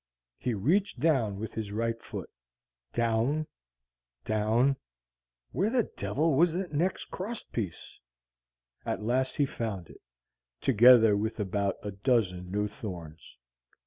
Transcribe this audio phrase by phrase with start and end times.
[0.39, 2.27] He reached down with his right foot
[2.91, 3.45] down,
[4.25, 4.77] down
[5.51, 7.99] where the devil was that next cross piece?
[8.83, 10.01] At last he found it,
[10.59, 13.37] together with about a dozen new thorns.